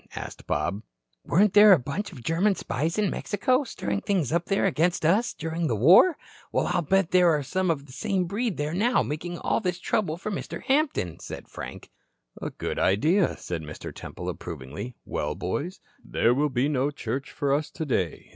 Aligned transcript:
asked 0.15 0.47
Bob. 0.47 0.81
"Weren't 1.25 1.53
there 1.53 1.73
a 1.73 1.77
bunch 1.77 2.11
of 2.11 2.23
German 2.23 2.55
spies 2.55 2.97
in 2.97 3.11
Mexico, 3.11 3.63
stirring 3.63 4.01
things 4.01 4.31
up 4.31 4.45
there 4.47 4.65
against 4.65 5.05
us, 5.05 5.31
during 5.31 5.67
the 5.67 5.75
war? 5.75 6.17
Well, 6.51 6.65
I'll 6.65 6.81
bet 6.81 7.11
there 7.11 7.29
are 7.29 7.43
some 7.43 7.69
of 7.69 7.85
the 7.85 7.91
same 7.91 8.25
breed 8.25 8.57
there 8.57 8.73
now 8.73 9.03
making 9.03 9.37
all 9.37 9.59
this 9.59 9.77
trouble 9.79 10.17
for 10.17 10.31
Mr. 10.31 10.63
Hampton," 10.63 11.19
said 11.19 11.47
Frank. 11.47 11.91
"A 12.41 12.49
good 12.49 12.79
idea," 12.79 13.37
said 13.37 13.61
Mr. 13.61 13.93
Temple, 13.93 14.27
approvingly. 14.27 14.95
"Well, 15.05 15.35
boys, 15.35 15.79
there 16.03 16.33
will 16.33 16.49
be 16.49 16.67
no 16.67 16.89
church 16.89 17.29
for 17.29 17.53
us 17.53 17.69
today. 17.69 18.29